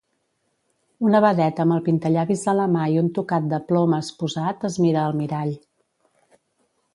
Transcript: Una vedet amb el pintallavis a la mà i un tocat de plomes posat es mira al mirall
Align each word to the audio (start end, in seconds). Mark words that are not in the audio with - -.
Una 1.09 1.19
vedet 1.25 1.59
amb 1.63 1.75
el 1.75 1.83
pintallavis 1.87 2.45
a 2.53 2.55
la 2.61 2.65
mà 2.77 2.87
i 2.95 2.97
un 3.03 3.11
tocat 3.19 3.45
de 3.53 3.59
plomes 3.73 4.11
posat 4.23 4.67
es 4.71 4.79
mira 4.87 5.05
al 5.05 5.15
mirall 5.21 5.55